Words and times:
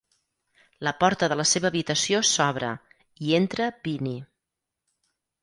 La 0.87 0.93
porta 1.03 1.29
de 1.33 1.37
la 1.41 1.45
seva 1.49 1.69
habitació 1.69 2.23
s'obre, 2.31 2.71
i 3.27 3.37
entra 3.43 3.69
Vinnie. 3.91 4.27